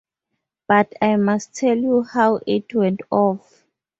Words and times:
But 0.67 0.93
I 0.99 1.15
must 1.17 1.53
tell 1.53 1.77
you 1.77 2.01
how 2.01 2.39
it 2.47 2.73
went 2.73 3.01
off. 3.11 3.63